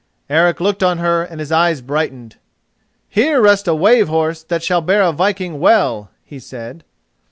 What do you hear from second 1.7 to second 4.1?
brightened. "Here rests a wave